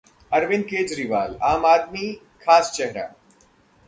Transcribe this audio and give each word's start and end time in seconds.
अरविंद 0.31 0.63
केजरीवाल: 0.63 1.35
आम 1.43 1.65
आदमी 1.65 2.11
खास 2.41 2.71
चेहरा 2.71 3.05